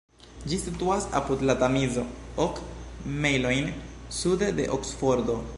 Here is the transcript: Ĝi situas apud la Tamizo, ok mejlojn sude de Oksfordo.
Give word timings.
Ĝi 0.51 0.57
situas 0.61 1.05
apud 1.19 1.43
la 1.49 1.55
Tamizo, 1.63 2.07
ok 2.47 2.63
mejlojn 3.27 3.71
sude 4.23 4.53
de 4.63 4.71
Oksfordo. 4.81 5.43